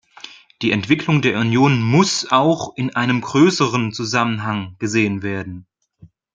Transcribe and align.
Die 0.63 0.71
Entwicklung 0.71 1.21
der 1.21 1.37
Union 1.39 1.79
muss 1.79 2.31
auch 2.31 2.75
in 2.75 2.95
einem 2.95 3.21
größeren 3.21 3.93
Zusammenhang 3.93 4.75
gesehen 4.79 5.21
werden. 5.21 5.67